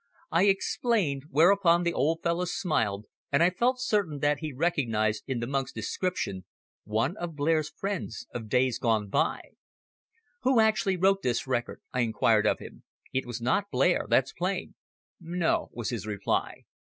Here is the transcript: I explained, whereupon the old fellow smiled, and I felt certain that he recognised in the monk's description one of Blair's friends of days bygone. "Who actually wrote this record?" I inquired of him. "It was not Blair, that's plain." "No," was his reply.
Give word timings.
I 0.31 0.45
explained, 0.45 1.25
whereupon 1.29 1.83
the 1.83 1.93
old 1.93 2.23
fellow 2.23 2.45
smiled, 2.45 3.05
and 3.31 3.43
I 3.43 3.51
felt 3.51 3.79
certain 3.79 4.17
that 4.17 4.39
he 4.39 4.51
recognised 4.51 5.21
in 5.27 5.41
the 5.41 5.45
monk's 5.45 5.71
description 5.71 6.43
one 6.85 7.15
of 7.17 7.35
Blair's 7.35 7.69
friends 7.69 8.25
of 8.33 8.49
days 8.49 8.79
bygone. 8.79 9.09
"Who 10.41 10.59
actually 10.59 10.97
wrote 10.97 11.21
this 11.21 11.45
record?" 11.45 11.81
I 11.93 11.99
inquired 11.99 12.47
of 12.47 12.57
him. 12.57 12.81
"It 13.13 13.27
was 13.27 13.41
not 13.41 13.69
Blair, 13.69 14.07
that's 14.09 14.33
plain." 14.33 14.73
"No," 15.19 15.69
was 15.71 15.91
his 15.91 16.07
reply. 16.07 16.63